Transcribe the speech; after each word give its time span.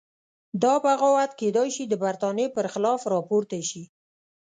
دا 0.63 0.73
بغاوت 0.83 1.31
کېدای 1.41 1.69
شي 1.75 1.83
د 1.87 1.93
برتانیې 2.03 2.47
په 2.55 2.61
خلاف 2.73 3.01
راپورته 3.13 3.57
شي. 3.69 3.83